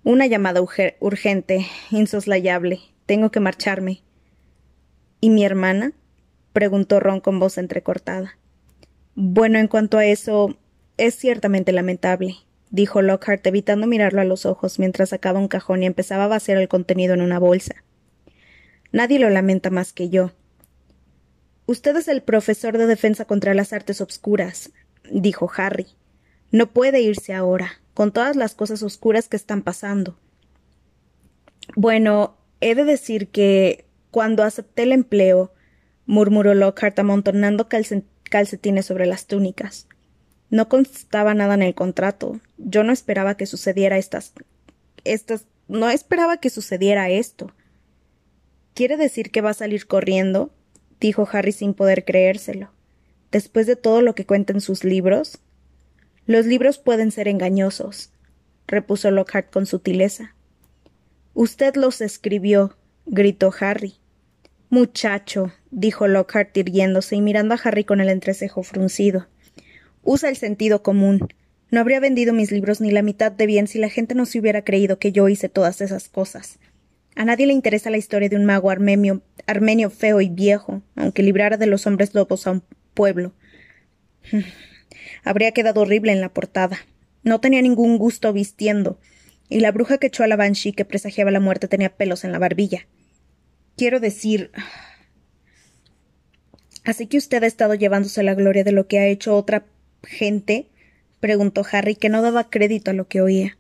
[0.05, 0.61] Una llamada
[0.99, 2.81] urgente, insoslayable.
[3.07, 4.03] Tengo que marcharme.
[5.21, 5.93] ¿Y mi hermana?
[6.53, 8.37] preguntó Ron con voz entrecortada.
[9.15, 10.59] Bueno, en cuanto a eso,
[10.97, 12.35] es ciertamente lamentable,
[12.71, 16.59] dijo Lockhart, evitando mirarlo a los ojos mientras sacaba un cajón y empezaba a vaciar
[16.59, 17.77] el contenido en una bolsa.
[18.91, 20.33] Nadie lo lamenta más que yo.
[21.67, 24.73] Usted es el profesor de defensa contra las artes obscuras,
[25.13, 25.87] dijo Harry.
[26.51, 30.17] No puede irse ahora con todas las cosas oscuras que están pasando.
[31.77, 35.53] Bueno, he de decir que cuando acepté el empleo,
[36.07, 39.87] murmuró Lockhart amontonando calcetines sobre las túnicas.
[40.51, 42.41] No constaba nada en el contrato.
[42.59, 44.33] Yo no esperaba que sucediera estas.
[45.05, 45.47] estas.
[45.69, 47.53] no esperaba que sucediera esto.
[48.75, 50.51] ¿Quiere decir que va a salir corriendo?
[51.01, 52.71] dijo Harry sin poder creérselo.
[53.31, 55.39] Después de todo lo que cuenta en sus libros,
[56.33, 58.11] los libros pueden ser engañosos,
[58.67, 60.35] repuso Lockhart con sutileza.
[61.35, 63.95] Usted los escribió, gritó Harry.
[64.71, 69.29] Muchacho, dijo Lockhart irguiéndose y mirando a Harry con el entrecejo fruncido.
[70.03, 71.29] Usa el sentido común.
[71.71, 74.41] No habría vendido mis libros ni la mitad de bien si la gente no se
[74.41, 76.59] hubiera creído que yo hice todas esas cosas.
[77.15, 81.23] A nadie le interesa la historia de un mago armenio, armenio feo y viejo, aunque
[81.23, 82.63] librara de los hombres lobos a un
[82.95, 83.33] pueblo.
[85.25, 86.79] Habría quedado horrible en la portada.
[87.23, 88.99] No tenía ningún gusto vistiendo,
[89.49, 92.33] y la bruja que echó a la Banshee que presagiaba la muerte tenía pelos en
[92.33, 92.87] la barbilla.
[93.77, 94.51] Quiero decir.
[96.85, 99.65] ¿Así que usted ha estado llevándose la gloria de lo que ha hecho otra
[100.03, 100.69] gente?
[101.21, 103.57] preguntó Harry, que no daba crédito a lo que oía.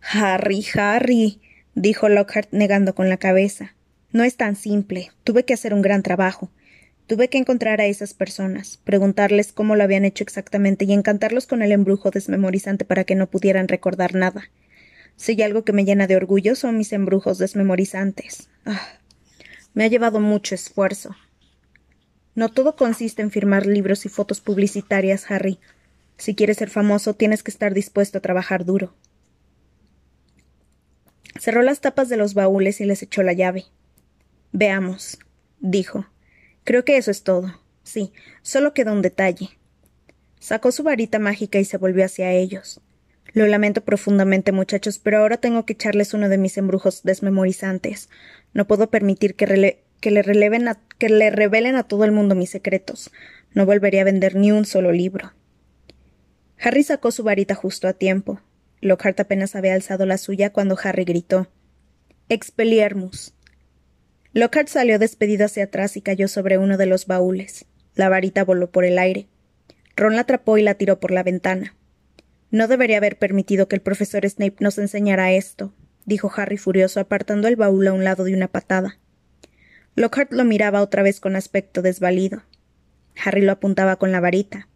[0.00, 1.40] Harry, Harry,
[1.74, 3.74] dijo Lockhart negando con la cabeza.
[4.12, 5.10] No es tan simple.
[5.24, 6.50] Tuve que hacer un gran trabajo.
[7.06, 11.62] Tuve que encontrar a esas personas, preguntarles cómo lo habían hecho exactamente y encantarlos con
[11.62, 14.50] el embrujo desmemorizante para que no pudieran recordar nada.
[15.14, 18.48] Si hay algo que me llena de orgullo son mis embrujos desmemorizantes.
[18.64, 18.98] Ah,
[19.72, 21.14] me ha llevado mucho esfuerzo.
[22.34, 25.60] No todo consiste en firmar libros y fotos publicitarias, Harry.
[26.18, 28.94] Si quieres ser famoso, tienes que estar dispuesto a trabajar duro.
[31.38, 33.66] Cerró las tapas de los baúles y les echó la llave.
[34.52, 35.18] Veamos,
[35.60, 36.06] dijo.
[36.66, 37.60] Creo que eso es todo.
[37.84, 39.50] Sí, solo queda un detalle.
[40.40, 42.80] Sacó su varita mágica y se volvió hacia ellos.
[43.34, 48.08] Lo lamento profundamente, muchachos, pero ahora tengo que echarles uno de mis embrujos desmemorizantes.
[48.52, 53.12] No puedo permitir que, que, le, que le revelen a todo el mundo mis secretos.
[53.54, 55.34] No volveré a vender ni un solo libro.
[56.58, 58.40] Harry sacó su varita justo a tiempo.
[58.80, 61.46] Lockhart apenas había alzado la suya cuando Harry gritó
[62.28, 63.35] Expeliermus.
[64.36, 67.64] Lockhart salió despedido hacia atrás y cayó sobre uno de los baúles.
[67.94, 69.28] La varita voló por el aire.
[69.96, 71.74] Ron la atrapó y la tiró por la ventana.
[72.50, 75.72] No debería haber permitido que el profesor Snape nos enseñara esto,
[76.04, 78.98] dijo Harry furioso, apartando el baúl a un lado de una patada.
[79.94, 82.42] Lockhart lo miraba otra vez con aspecto desvalido.
[83.24, 84.68] Harry lo apuntaba con la varita.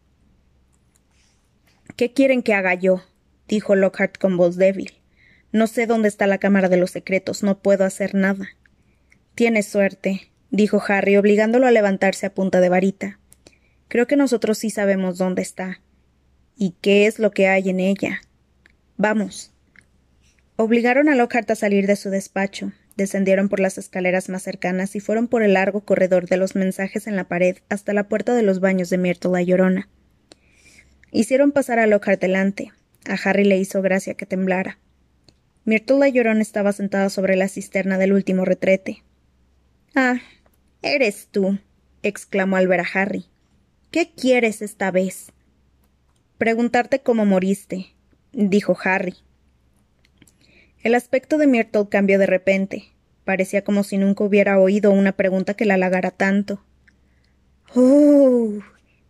[1.97, 3.03] ¿Qué quieren que haga yo?
[3.47, 4.95] dijo Lockhart con voz débil.
[5.53, 8.49] No sé dónde está la Cámara de los Secretos, no puedo hacer nada.
[9.41, 13.19] Tienes suerte, dijo Harry, obligándolo a levantarse a punta de varita.
[13.89, 15.81] Creo que nosotros sí sabemos dónde está.
[16.59, 18.21] ¿Y qué es lo que hay en ella?
[18.99, 19.55] Vamos.
[20.57, 25.01] Obligaron a Lockhart a salir de su despacho, descendieron por las escaleras más cercanas y
[25.01, 28.43] fueron por el largo corredor de los mensajes en la pared hasta la puerta de
[28.43, 29.89] los baños de Myrtle la Llorona.
[31.13, 32.73] Hicieron pasar a Lockhart delante.
[33.09, 34.79] A Harry le hizo gracia que temblara.
[35.65, 39.03] Myrtle la Llorona estaba sentada sobre la cisterna del último retrete.
[39.95, 40.21] Ah,
[40.83, 41.59] eres tú,
[42.03, 43.27] exclamó al ver a Harry.
[43.91, 45.33] ¿Qué quieres esta vez?
[46.39, 47.89] Preguntarte cómo moriste,
[48.33, 49.17] dijo Harry.
[50.83, 52.85] El aspecto de Myrtle cambió de repente.
[53.25, 56.65] Parecía como si nunca hubiera oído una pregunta que la halagara tanto.
[57.75, 58.61] ¡Oh!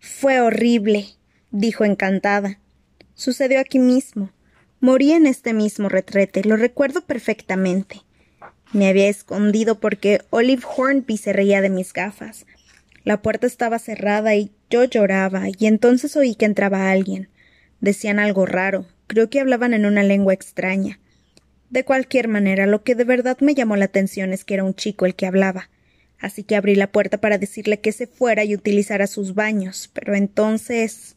[0.01, 1.07] Fue horrible,
[1.51, 2.59] dijo encantada.
[3.15, 4.33] Sucedió aquí mismo.
[4.81, 8.01] Morí en este mismo retrete, lo recuerdo perfectamente.
[8.73, 12.47] Me había escondido porque Olive Hornby se reía de mis gafas.
[13.03, 17.29] La puerta estaba cerrada y yo lloraba, y entonces oí que entraba alguien.
[17.81, 21.01] Decían algo raro, creo que hablaban en una lengua extraña.
[21.71, 24.75] De cualquier manera, lo que de verdad me llamó la atención es que era un
[24.75, 25.71] chico el que hablaba.
[26.21, 30.15] Así que abrí la puerta para decirle que se fuera y utilizara sus baños, pero
[30.15, 31.17] entonces.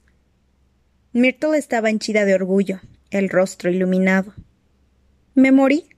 [1.12, 4.34] Myrtle estaba henchida de orgullo, el rostro iluminado.
[5.36, 5.93] ¿Me morí?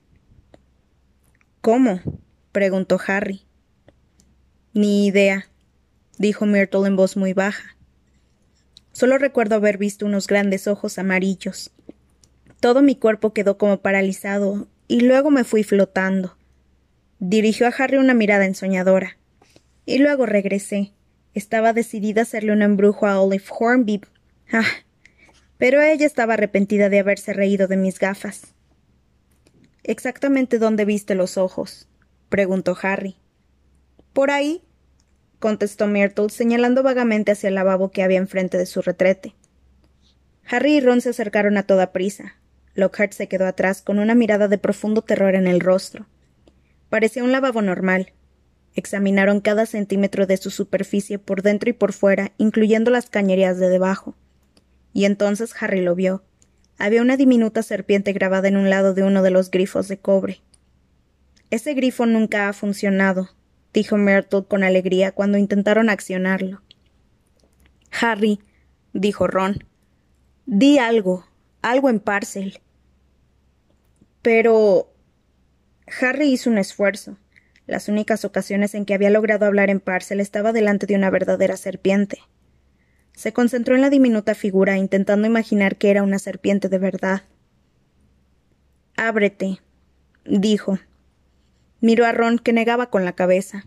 [1.65, 1.99] ¿Cómo?
[2.51, 3.41] preguntó Harry.
[4.73, 5.47] Ni idea,
[6.19, 7.75] dijo Myrtle en voz muy baja.
[8.91, 11.71] Solo recuerdo haber visto unos grandes ojos amarillos.
[12.59, 16.37] Todo mi cuerpo quedó como paralizado y luego me fui flotando.
[17.17, 19.17] Dirigió a Harry una mirada ensoñadora.
[19.87, 20.91] Y luego regresé.
[21.33, 24.01] Estaba decidida a hacerle un embrujo a Olive Hornby.
[24.51, 24.67] Ah.
[25.57, 28.54] Pero ella estaba arrepentida de haberse reído de mis gafas.
[29.87, 31.87] ¿Exactamente dónde viste los ojos?
[32.29, 33.17] preguntó Harry.
[34.13, 34.63] Por ahí,
[35.37, 39.35] contestó Myrtle, señalando vagamente hacia el lavabo que había enfrente de su retrete.
[40.49, 42.35] Harry y Ron se acercaron a toda prisa.
[42.73, 46.07] Lockhart se quedó atrás con una mirada de profundo terror en el rostro.
[46.89, 48.13] Parecía un lavabo normal.
[48.73, 53.69] Examinaron cada centímetro de su superficie por dentro y por fuera, incluyendo las cañerías de
[53.69, 54.15] debajo.
[54.93, 56.23] Y entonces Harry lo vio.
[56.77, 60.41] Había una diminuta serpiente grabada en un lado de uno de los grifos de cobre.
[61.49, 63.29] Ese grifo nunca ha funcionado,
[63.73, 66.61] dijo Myrtle con alegría cuando intentaron accionarlo.
[68.01, 68.39] Harry,
[68.93, 69.63] dijo Ron,
[70.45, 71.25] di algo,
[71.61, 72.59] algo en Parcel.
[74.21, 74.91] Pero.
[76.01, 77.17] Harry hizo un esfuerzo.
[77.67, 81.57] Las únicas ocasiones en que había logrado hablar en Parcel estaba delante de una verdadera
[81.57, 82.19] serpiente.
[83.15, 87.23] Se concentró en la diminuta figura, intentando imaginar que era una serpiente de verdad.
[88.97, 89.59] Ábrete,
[90.25, 90.79] dijo,
[91.81, 93.65] Miró a Ron, que negaba con la cabeza.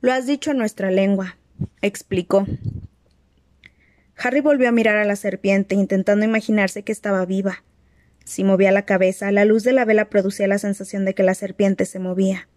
[0.00, 1.36] Lo has dicho en nuestra lengua,
[1.82, 2.46] explicó.
[4.16, 7.62] Harry volvió a mirar a la serpiente, intentando imaginarse que estaba viva.
[8.24, 11.34] Si movía la cabeza, la luz de la vela producía la sensación de que la
[11.34, 12.48] serpiente se movía.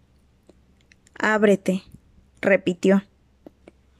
[1.18, 1.82] Ábrete,
[2.40, 3.04] repitió.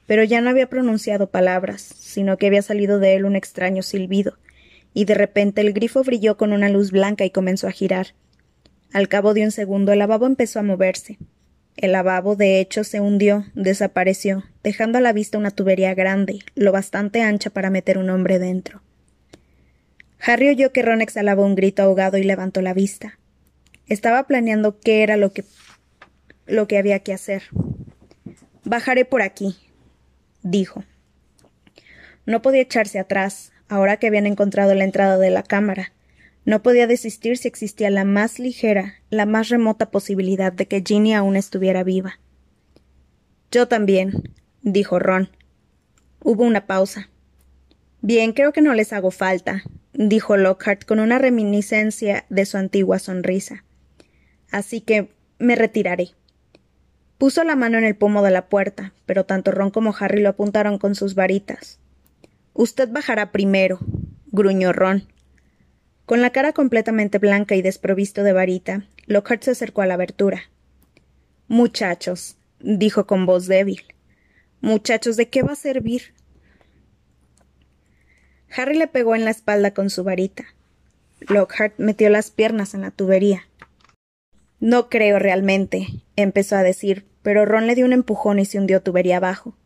[0.07, 4.37] Pero ya no había pronunciado palabras, sino que había salido de él un extraño silbido,
[4.93, 8.07] y de repente el grifo brilló con una luz blanca y comenzó a girar.
[8.93, 11.17] Al cabo de un segundo el lavabo empezó a moverse.
[11.75, 16.71] El lavabo, de hecho, se hundió, desapareció, dejando a la vista una tubería grande, lo
[16.71, 18.81] bastante ancha para meter un hombre dentro.
[20.21, 23.19] Harry oyó que Ron exhalaba un grito ahogado y levantó la vista.
[23.87, 25.43] Estaba planeando qué era lo que
[26.47, 27.43] lo que había que hacer.
[28.63, 29.57] Bajaré por aquí,
[30.45, 30.83] dijo.
[32.25, 35.91] No podía echarse atrás, ahora que habían encontrado la entrada de la cámara,
[36.45, 41.15] no podía desistir si existía la más ligera, la más remota posibilidad de que Ginny
[41.15, 42.19] aún estuviera viva.
[43.51, 44.31] Yo también,
[44.61, 45.29] dijo Ron.
[46.23, 47.09] Hubo una pausa.
[48.01, 52.99] Bien, creo que no les hago falta, dijo Lockhart con una reminiscencia de su antigua
[52.99, 53.63] sonrisa.
[54.51, 56.11] Así que me retiraré.
[57.17, 60.29] Puso la mano en el pomo de la puerta, pero tanto Ron como Harry lo
[60.29, 61.79] apuntaron con sus varitas.
[62.53, 63.79] Usted bajará primero,
[64.27, 65.07] gruñó Ron.
[66.05, 70.43] Con la cara completamente blanca y desprovisto de varita, Lockhart se acercó a la abertura.
[71.47, 73.83] Muchachos, dijo con voz débil.
[74.61, 76.13] Muchachos, ¿de qué va a servir?
[78.55, 80.45] Harry le pegó en la espalda con su varita.
[81.21, 83.47] Lockhart metió las piernas en la tubería.
[84.59, 88.81] No creo realmente, empezó a decir, pero Ron le dio un empujón y se hundió
[88.81, 89.57] tubería abajo.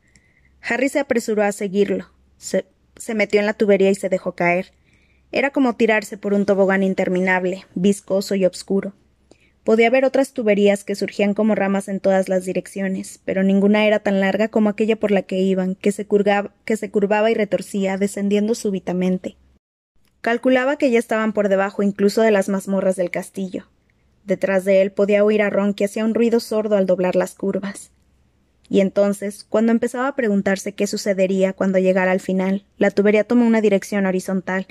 [0.61, 2.11] Harry se apresuró a seguirlo.
[2.37, 2.65] Se,
[3.13, 4.71] metió en la tubería y se dejó caer.
[5.31, 8.93] Era como tirarse por un tobogán interminable, viscoso y obscuro.
[9.63, 13.99] Podía ver otras tuberías que surgían como ramas en todas las direcciones, pero ninguna era
[13.99, 17.35] tan larga como aquella por la que iban, que se, curgaba, que se curvaba y
[17.35, 19.37] retorcía, descendiendo súbitamente.
[20.21, 23.67] Calculaba que ya estaban por debajo incluso de las mazmorras del castillo.
[24.25, 27.35] Detrás de él podía oír a Ron que hacía un ruido sordo al doblar las
[27.35, 27.91] curvas.
[28.69, 33.47] Y entonces, cuando empezaba a preguntarse qué sucedería cuando llegara al final, la tubería tomó
[33.47, 34.67] una dirección horizontal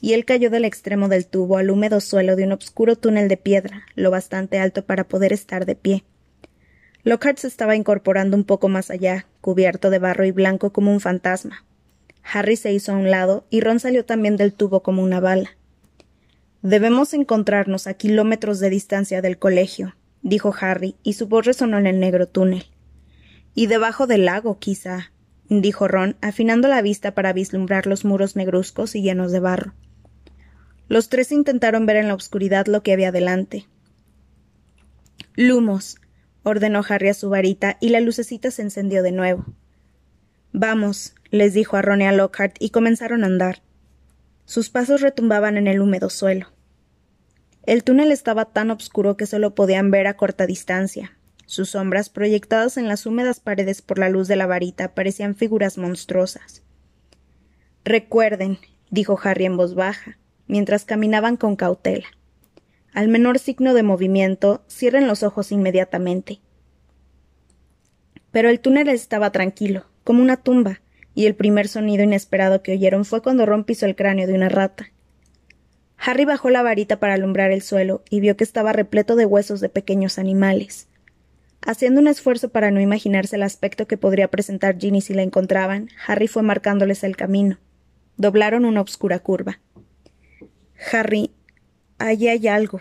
[0.00, 3.36] y él cayó del extremo del tubo al húmedo suelo de un obscuro túnel de
[3.36, 6.04] piedra, lo bastante alto para poder estar de pie.
[7.02, 11.00] Lockhart se estaba incorporando un poco más allá, cubierto de barro y blanco como un
[11.00, 11.64] fantasma.
[12.22, 15.56] Harry se hizo a un lado y Ron salió también del tubo como una bala.
[16.62, 21.86] Debemos encontrarnos a kilómetros de distancia del colegio, dijo Harry, y su voz resonó en
[21.86, 22.66] el negro túnel.
[23.54, 25.12] Y debajo del lago, quizá,
[25.48, 29.72] dijo Ron, afinando la vista para vislumbrar los muros negruzcos y llenos de barro.
[30.88, 33.66] Los tres intentaron ver en la oscuridad lo que había delante.
[35.36, 35.96] Lumos,
[36.42, 39.46] ordenó Harry a su varita, y la lucecita se encendió de nuevo.
[40.52, 43.62] Vamos, les dijo a Ron y a Lockhart, y comenzaron a andar.
[44.50, 46.48] Sus pasos retumbaban en el húmedo suelo.
[47.62, 51.16] El túnel estaba tan oscuro que solo podían ver a corta distancia.
[51.46, 55.78] Sus sombras, proyectadas en las húmedas paredes por la luz de la varita, parecían figuras
[55.78, 56.64] monstruosas.
[57.84, 58.58] Recuerden,
[58.90, 62.08] dijo Harry en voz baja, mientras caminaban con cautela.
[62.92, 66.40] Al menor signo de movimiento, cierren los ojos inmediatamente.
[68.32, 70.80] Pero el túnel estaba tranquilo, como una tumba,
[71.20, 74.48] y el primer sonido inesperado que oyeron fue cuando Ron pisó el cráneo de una
[74.48, 74.90] rata.
[75.98, 79.60] Harry bajó la varita para alumbrar el suelo y vio que estaba repleto de huesos
[79.60, 80.88] de pequeños animales.
[81.60, 85.90] Haciendo un esfuerzo para no imaginarse el aspecto que podría presentar Ginny si la encontraban,
[86.06, 87.58] Harry fue marcándoles el camino.
[88.16, 89.60] Doblaron una oscura curva.
[90.90, 91.32] Harry,
[91.98, 92.80] allí hay algo,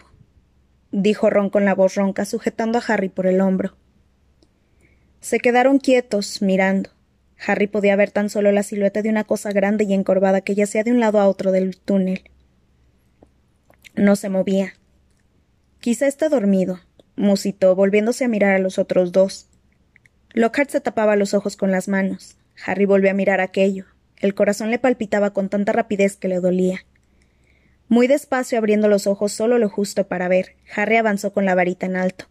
[0.94, 3.76] dijo Ron con la voz ronca, sujetando a Harry por el hombro.
[5.20, 6.92] Se quedaron quietos, mirando.
[7.46, 10.84] Harry podía ver tan solo la silueta de una cosa grande y encorvada que yacía
[10.84, 12.24] de un lado a otro del túnel.
[13.96, 14.74] No se movía.
[15.80, 16.82] Quizá está dormido,
[17.16, 19.48] musitó, volviéndose a mirar a los otros dos.
[20.34, 22.38] Lockhart se tapaba los ojos con las manos.
[22.66, 23.86] Harry volvió a mirar aquello.
[24.18, 26.86] El corazón le palpitaba con tanta rapidez que le dolía.
[27.88, 31.86] Muy despacio, abriendo los ojos solo lo justo para ver, Harry avanzó con la varita
[31.86, 32.26] en alto.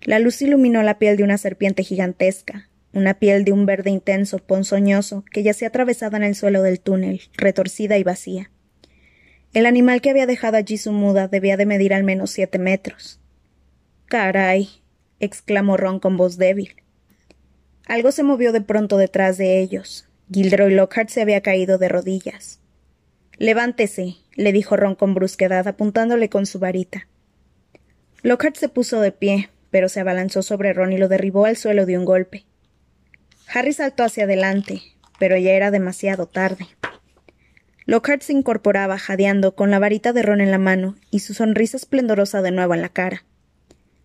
[0.00, 4.38] La luz iluminó la piel de una serpiente gigantesca, una piel de un verde intenso,
[4.38, 8.50] ponzoñoso, que yacía atravesada en el suelo del túnel, retorcida y vacía.
[9.54, 13.20] El animal que había dejado allí su muda debía de medir al menos siete metros.
[14.06, 14.68] Caray.
[15.20, 16.76] exclamó Ron con voz débil.
[17.86, 20.08] Algo se movió de pronto detrás de ellos.
[20.32, 22.60] Gilderoy Lockhart se había caído de rodillas.
[23.38, 27.08] Levántese, le dijo Ron con brusquedad, apuntándole con su varita.
[28.22, 31.86] Lockhart se puso de pie, pero se abalanzó sobre Ron y lo derribó al suelo
[31.86, 32.46] de un golpe.
[33.54, 34.80] Harry saltó hacia adelante,
[35.18, 36.68] pero ya era demasiado tarde.
[37.84, 41.76] Lockhart se incorporaba, jadeando, con la varita de Ron en la mano y su sonrisa
[41.76, 43.24] esplendorosa de nuevo en la cara.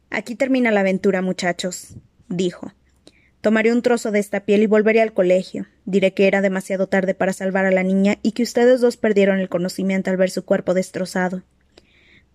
[0.10, 1.96] Aquí termina la aventura, muchachos,
[2.28, 2.74] dijo.
[3.40, 5.68] Tomaré un trozo de esta piel y volveré al colegio.
[5.86, 9.40] Diré que era demasiado tarde para salvar a la niña y que ustedes dos perdieron
[9.40, 11.44] el conocimiento al ver su cuerpo destrozado.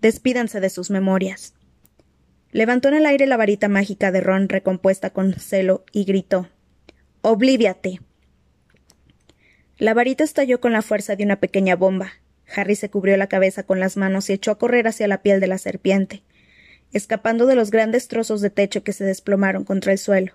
[0.01, 1.53] Despídanse de sus memorias.
[2.53, 6.49] Levantó en el aire la varita mágica de Ron recompuesta con celo y gritó
[7.25, 8.01] Oblíviate.
[9.79, 12.15] La varita estalló con la fuerza de una pequeña bomba.
[12.53, 15.39] Harry se cubrió la cabeza con las manos y echó a correr hacia la piel
[15.39, 16.25] de la serpiente,
[16.93, 20.33] escapando de los grandes trozos de techo que se desplomaron contra el suelo.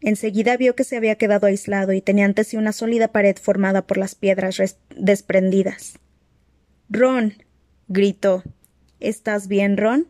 [0.00, 3.84] Enseguida vio que se había quedado aislado y tenía ante sí una sólida pared formada
[3.84, 5.98] por las piedras desprendidas.
[6.88, 7.34] Ron.
[7.88, 8.44] gritó.
[9.00, 10.06] ¿Estás bien, Ron?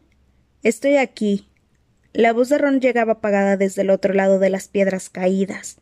[0.63, 1.49] Estoy aquí.
[2.15, 5.79] La voz de Ron llegaba apagada desde el otro lado de las piedras caídas.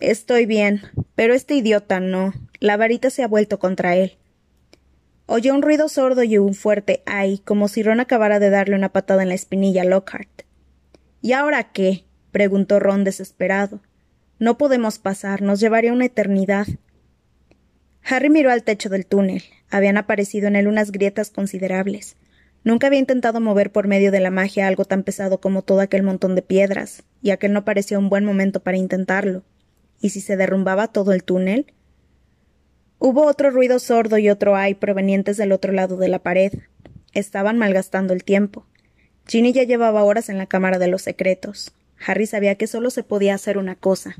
[0.00, 0.80] Estoy bien,
[1.14, 2.32] pero este idiota no.
[2.58, 4.16] La varita se ha vuelto contra él.
[5.26, 8.88] Oyó un ruido sordo y un fuerte ay, como si Ron acabara de darle una
[8.94, 10.42] patada en la espinilla a Lockhart.
[11.20, 12.04] ¿Y ahora qué?
[12.32, 13.80] preguntó Ron desesperado.
[14.38, 16.66] No podemos pasar, nos llevaría una eternidad.
[18.02, 19.42] Harry miró al techo del túnel.
[19.68, 22.16] Habían aparecido en él unas grietas considerables.
[22.64, 26.02] Nunca había intentado mover por medio de la magia algo tan pesado como todo aquel
[26.02, 29.42] montón de piedras, y aquel no parecía un buen momento para intentarlo.
[30.00, 31.72] ¿Y si se derrumbaba todo el túnel?
[32.98, 36.52] Hubo otro ruido sordo y otro ay provenientes del otro lado de la pared.
[37.12, 38.66] Estaban malgastando el tiempo.
[39.26, 41.72] Ginny ya llevaba horas en la cámara de los secretos.
[42.04, 44.16] Harry sabía que solo se podía hacer una cosa.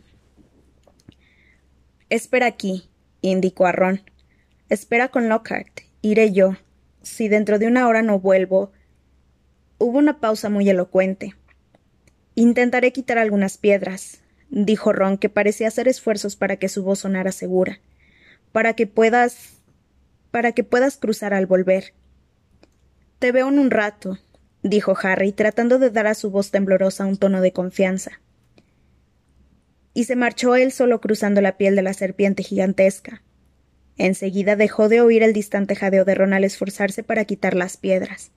[2.09, 2.89] Espera aquí,
[3.21, 4.03] indicó a Ron.
[4.69, 5.81] Espera con Lockhart.
[6.03, 6.57] Iré yo.
[7.03, 8.73] Si dentro de una hora no vuelvo.
[9.79, 11.35] Hubo una pausa muy elocuente.
[12.35, 14.21] Intentaré quitar algunas piedras,
[14.51, 17.81] dijo Ron, que parecía hacer esfuerzos para que su voz sonara segura
[18.53, 19.55] para que puedas.
[20.31, 21.95] para que puedas cruzar al volver.
[23.19, 24.19] Te veo en un rato,
[24.63, 28.21] dijo Harry, tratando de dar a su voz temblorosa un tono de confianza.
[29.95, 33.23] Y se marchó él solo cruzando la piel de la serpiente gigantesca.
[33.99, 38.31] Enseguida dejó de oír el distante jadeo de Ron al esforzarse para quitar las piedras.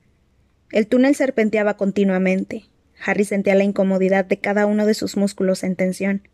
[0.71, 2.65] El túnel serpenteaba continuamente.
[3.03, 6.27] Harry sentía la incomodidad de cada uno de sus músculos en tensión.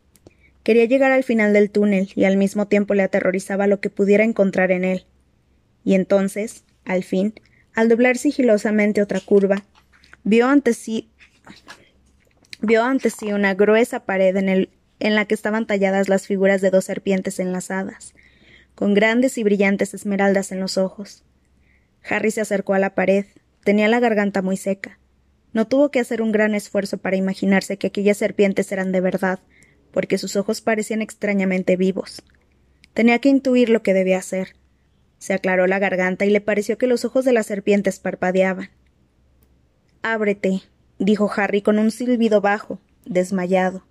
[0.64, 4.24] Quería llegar al final del túnel y al mismo tiempo le aterrorizaba lo que pudiera
[4.24, 5.06] encontrar en él.
[5.84, 7.34] Y entonces, al fin,
[7.74, 9.64] al doblar sigilosamente otra curva,
[10.24, 11.10] vio ante sí
[12.62, 14.70] vio ante sí una gruesa pared en, el,
[15.00, 18.14] en la que estaban talladas las figuras de dos serpientes enlazadas,
[18.78, 21.24] con grandes y brillantes esmeraldas en los ojos.
[22.08, 23.26] Harry se acercó a la pared.
[23.64, 25.00] Tenía la garganta muy seca.
[25.52, 29.40] No tuvo que hacer un gran esfuerzo para imaginarse que aquellas serpientes eran de verdad,
[29.92, 32.22] porque sus ojos parecían extrañamente vivos.
[32.94, 34.56] Tenía que intuir lo que debía hacer.
[35.18, 38.70] Se aclaró la garganta y le pareció que los ojos de las serpientes parpadeaban.
[40.04, 40.62] Ábrete,
[41.00, 43.88] dijo Harry con un silbido bajo, desmayado.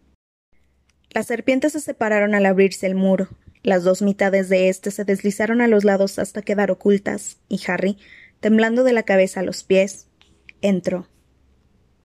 [1.10, 3.28] Las serpientes se separaron al abrirse el muro.
[3.66, 7.98] Las dos mitades de éste se deslizaron a los lados hasta quedar ocultas, y Harry,
[8.38, 10.06] temblando de la cabeza a los pies,
[10.62, 11.08] entró.